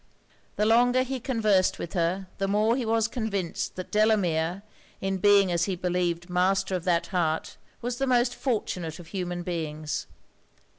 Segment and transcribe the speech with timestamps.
[0.55, 4.63] The longer he conversed with her, the more he was convinced that Delamere,
[4.99, 9.43] in being as he believed master of that heart, was the most fortunate of human
[9.43, 10.07] beings.